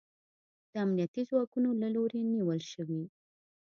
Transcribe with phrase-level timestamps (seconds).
[0.71, 3.03] د امنیتي ځواکونو له لوري نیول شوی